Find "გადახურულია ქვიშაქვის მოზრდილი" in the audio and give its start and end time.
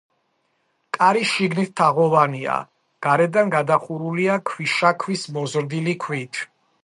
3.57-5.95